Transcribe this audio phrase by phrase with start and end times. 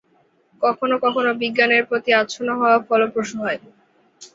[0.61, 3.59] কখনো-কখনো বিজ্ঞানের প্রতি আচ্ছন্ন হওয়া ফলপ্রসূ হয়।